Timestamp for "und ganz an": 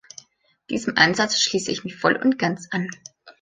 2.15-2.87